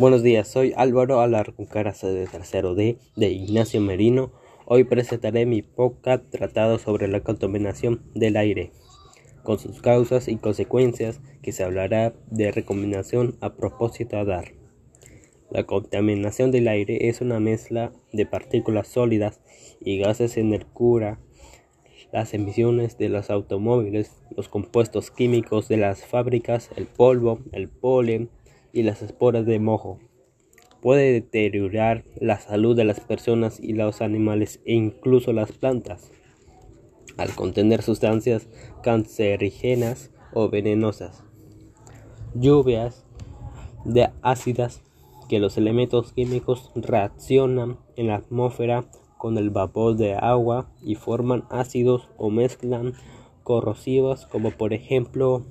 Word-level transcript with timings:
Buenos 0.00 0.22
días, 0.22 0.48
soy 0.48 0.72
Álvaro 0.78 1.20
Alarcón 1.20 1.66
de 1.66 2.26
tercero 2.26 2.74
D 2.74 2.96
de 3.16 3.28
Ignacio 3.28 3.82
Merino. 3.82 4.32
Hoy 4.64 4.84
presentaré 4.84 5.44
mi 5.44 5.60
podcast 5.60 6.24
tratado 6.30 6.78
sobre 6.78 7.06
la 7.06 7.20
contaminación 7.20 8.00
del 8.14 8.38
aire, 8.38 8.72
con 9.42 9.58
sus 9.58 9.82
causas 9.82 10.28
y 10.28 10.36
consecuencias, 10.36 11.20
que 11.42 11.52
se 11.52 11.64
hablará 11.64 12.14
de 12.30 12.50
recomendación 12.50 13.36
a 13.42 13.56
propósito 13.56 14.16
a 14.16 14.24
dar. 14.24 14.54
La 15.50 15.64
contaminación 15.64 16.50
del 16.50 16.68
aire 16.68 17.10
es 17.10 17.20
una 17.20 17.38
mezcla 17.38 17.92
de 18.10 18.24
partículas 18.24 18.88
sólidas 18.88 19.42
y 19.82 19.98
gases 19.98 20.38
en 20.38 20.54
el 20.54 20.64
cura, 20.64 21.20
las 22.10 22.32
emisiones 22.32 22.96
de 22.96 23.10
los 23.10 23.28
automóviles, 23.28 24.22
los 24.34 24.48
compuestos 24.48 25.10
químicos 25.10 25.68
de 25.68 25.76
las 25.76 26.06
fábricas, 26.06 26.70
el 26.76 26.86
polvo, 26.86 27.40
el 27.52 27.68
polen, 27.68 28.30
y 28.72 28.82
las 28.82 29.02
esporas 29.02 29.46
de 29.46 29.58
mojo. 29.58 29.98
Puede 30.80 31.12
deteriorar 31.12 32.04
la 32.16 32.40
salud 32.40 32.76
de 32.76 32.84
las 32.84 33.00
personas 33.00 33.60
y 33.60 33.74
los 33.74 34.00
animales 34.00 34.60
e 34.64 34.74
incluso 34.74 35.32
las 35.32 35.52
plantas, 35.52 36.10
al 37.16 37.34
contener 37.34 37.82
sustancias 37.82 38.48
cancerígenas 38.82 40.10
o 40.32 40.48
venenosas. 40.48 41.24
Lluvias 42.34 43.04
de 43.84 44.10
ácidas 44.22 44.82
que 45.28 45.38
los 45.38 45.56
elementos 45.56 46.12
químicos 46.12 46.70
reaccionan 46.74 47.78
en 47.96 48.08
la 48.08 48.16
atmósfera 48.16 48.86
con 49.18 49.36
el 49.36 49.50
vapor 49.50 49.96
de 49.96 50.14
agua 50.14 50.70
y 50.82 50.94
forman 50.94 51.44
ácidos 51.50 52.08
o 52.16 52.30
mezclan 52.30 52.94
corrosivos 53.42 54.26
como 54.26 54.50
por 54.50 54.72
ejemplo 54.72 55.44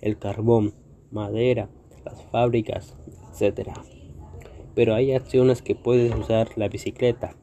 el 0.00 0.18
carbón, 0.18 0.74
madera, 1.10 1.68
las 2.10 2.22
fábricas, 2.30 2.96
etc. 3.38 3.70
Pero 4.74 4.94
hay 4.94 5.12
acciones 5.12 5.62
que 5.62 5.74
puedes 5.74 6.14
usar 6.14 6.48
la 6.56 6.68
bicicleta 6.68 7.34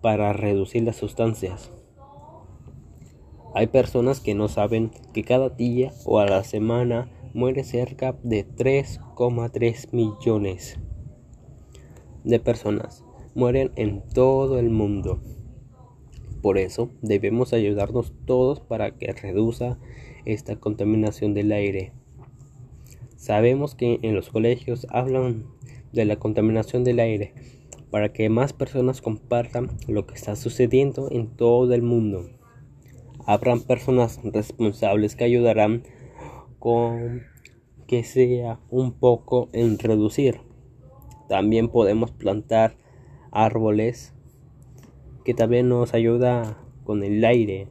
para 0.00 0.32
reducir 0.32 0.82
las 0.82 0.96
sustancias. 0.96 1.70
Hay 3.54 3.68
personas 3.68 4.20
que 4.20 4.34
no 4.34 4.48
saben 4.48 4.90
que 5.12 5.22
cada 5.22 5.48
día 5.48 5.92
o 6.04 6.18
a 6.18 6.26
la 6.26 6.42
semana 6.42 7.08
muere 7.34 7.64
cerca 7.64 8.16
de 8.22 8.46
3,3 8.46 9.92
millones 9.92 10.78
de 12.24 12.40
personas. 12.40 13.04
Mueren 13.34 13.72
en 13.76 14.02
todo 14.08 14.58
el 14.58 14.70
mundo. 14.70 15.20
Por 16.42 16.58
eso 16.58 16.90
debemos 17.00 17.52
ayudarnos 17.52 18.12
todos 18.26 18.60
para 18.60 18.96
que 18.96 19.12
reduzca 19.12 19.78
esta 20.24 20.56
contaminación 20.56 21.34
del 21.34 21.52
aire. 21.52 21.92
Sabemos 23.24 23.74
que 23.74 24.00
en 24.02 24.14
los 24.14 24.28
colegios 24.28 24.86
hablan 24.90 25.46
de 25.94 26.04
la 26.04 26.16
contaminación 26.16 26.84
del 26.84 27.00
aire 27.00 27.32
para 27.90 28.12
que 28.12 28.28
más 28.28 28.52
personas 28.52 29.00
compartan 29.00 29.70
lo 29.88 30.06
que 30.06 30.12
está 30.12 30.36
sucediendo 30.36 31.08
en 31.10 31.34
todo 31.34 31.72
el 31.72 31.80
mundo. 31.80 32.28
Habrán 33.24 33.62
personas 33.62 34.20
responsables 34.22 35.16
que 35.16 35.24
ayudarán 35.24 35.84
con 36.58 37.22
que 37.86 38.04
sea 38.04 38.60
un 38.68 38.92
poco 38.92 39.48
en 39.54 39.78
reducir. 39.78 40.42
También 41.26 41.70
podemos 41.70 42.10
plantar 42.10 42.76
árboles 43.30 44.12
que 45.24 45.32
también 45.32 45.70
nos 45.70 45.94
ayuda 45.94 46.58
con 46.84 47.02
el 47.02 47.24
aire. 47.24 47.68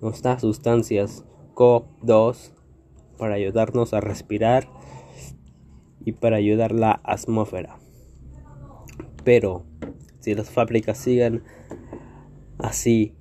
Nos 0.00 0.22
da 0.22 0.38
sustancias 0.38 1.26
COP2 1.54 2.55
para 3.16 3.34
ayudarnos 3.34 3.94
a 3.94 4.00
respirar 4.00 4.68
y 6.04 6.12
para 6.12 6.36
ayudar 6.36 6.72
la 6.72 7.00
atmósfera. 7.04 7.78
Pero 9.24 9.64
si 10.20 10.34
las 10.34 10.50
fábricas 10.50 10.98
siguen 10.98 11.42
así, 12.58 13.14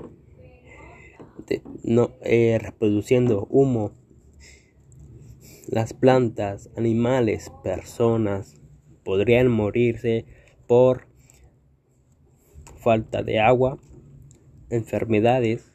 no, 1.83 2.11
eh, 2.21 2.57
reproduciendo 2.61 3.47
humo, 3.49 3.91
las 5.67 5.93
plantas, 5.93 6.69
animales, 6.75 7.51
personas 7.63 8.55
podrían 9.03 9.49
morirse 9.49 10.25
por 10.67 11.07
falta 12.77 13.23
de 13.23 13.39
agua, 13.39 13.79
enfermedades 14.69 15.71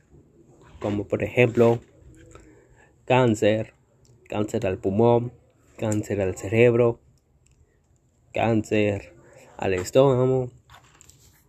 como 0.80 1.06
por 1.06 1.22
ejemplo 1.22 1.78
cáncer, 3.04 3.74
cáncer 4.30 4.64
al 4.64 4.78
pulmón, 4.78 5.32
cáncer 5.76 6.20
al 6.20 6.36
cerebro, 6.36 7.00
cáncer 8.32 9.12
al 9.56 9.74
estómago, 9.74 10.50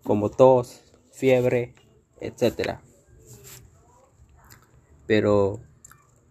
como 0.03 0.31
tos, 0.31 0.81
fiebre, 1.11 1.75
etc. 2.19 2.79
Pero, 5.05 5.59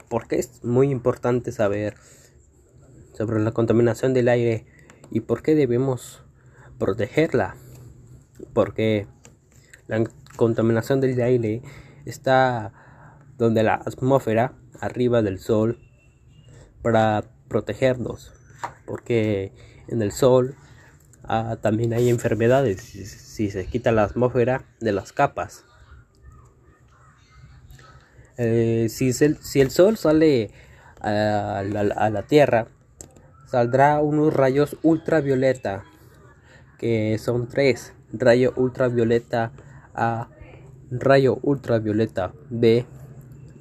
¿por 0.08 0.26
qué 0.26 0.40
es 0.40 0.64
muy 0.64 0.90
importante 0.90 1.52
saber 1.52 1.94
sobre 3.12 3.38
la 3.38 3.52
contaminación 3.52 4.12
del 4.12 4.28
aire 4.28 4.66
y 5.12 5.20
por 5.20 5.42
qué 5.42 5.54
debemos 5.54 6.24
protegerla? 6.80 7.54
Porque 8.54 9.06
la 9.86 10.02
contaminación 10.34 11.00
del 11.00 11.20
aire 11.20 11.62
está 12.06 12.72
donde 13.38 13.62
la 13.62 13.74
atmósfera, 13.74 14.54
arriba 14.80 15.22
del 15.22 15.38
sol, 15.38 15.78
para 16.82 17.24
protegernos, 17.48 18.32
porque 18.86 19.52
en 19.88 20.02
el 20.02 20.12
sol 20.12 20.54
ah, 21.24 21.56
también 21.60 21.92
hay 21.92 22.08
enfermedades 22.08 22.80
si, 22.80 23.50
se 23.50 23.66
quita 23.66 23.92
la 23.92 24.04
atmósfera 24.04 24.64
de 24.80 24.92
las 24.92 25.12
capas. 25.12 25.64
Eh, 28.36 28.86
si, 28.88 29.10
el 29.60 29.70
sol 29.70 29.96
sale 29.96 30.50
a 31.00 31.62
la, 31.66 31.80
a 31.80 32.10
la 32.10 32.22
Tierra, 32.22 32.68
saldrá 33.46 34.00
unos 34.00 34.32
rayos 34.32 34.76
ultravioleta, 34.82 35.84
que 36.78 37.18
son 37.18 37.48
tres, 37.48 37.92
rayo 38.12 38.52
ultravioleta 38.56 39.52
A, 39.94 40.28
rayo 40.90 41.38
ultravioleta 41.42 42.32
B, 42.48 42.86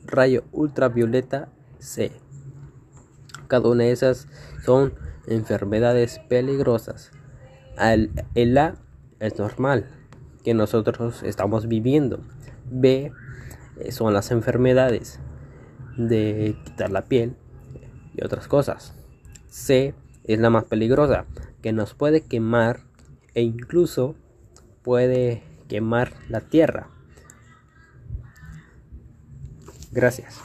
rayo 0.06 0.44
ultravioleta 0.52 1.50
C. 1.80 2.12
Cada 3.50 3.68
una 3.68 3.84
de 3.84 3.92
esas 3.92 4.28
son 4.64 4.94
enfermedades 5.28 6.20
peligrosas. 6.30 7.12
el 8.36 8.58
A 8.58 8.76
es 9.20 9.38
normal, 9.38 9.88
que 10.44 10.54
nosotros 10.54 11.24
estamos 11.24 11.68
viviendo. 11.68 12.22
B 12.70 13.12
eh, 13.80 13.92
son 13.92 14.14
las 14.14 14.32
enfermedades 14.32 15.20
de 15.98 16.56
quitar 16.64 16.92
la 16.92 17.06
piel 17.06 17.36
y 18.16 18.24
otras 18.24 18.48
cosas. 18.48 18.94
C 19.50 19.96
es 20.26 20.40
la 20.40 20.52
más 20.52 20.66
peligrosa, 20.66 21.26
que 21.64 21.74
nos 21.74 21.96
puede 21.96 22.22
quemar 22.22 22.82
e 23.34 23.42
incluso 23.42 24.16
puede 24.84 25.44
quemar 25.68 26.14
la 26.30 26.42
tierra. 26.42 26.90
Gracias. 29.92 30.40